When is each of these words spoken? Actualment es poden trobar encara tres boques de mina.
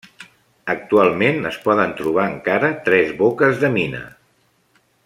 Actualment 0.73 1.49
es 1.51 1.59
poden 1.67 1.93
trobar 2.01 2.25
encara 2.31 2.73
tres 2.89 3.15
boques 3.23 3.63
de 3.67 3.75
mina. 3.79 4.05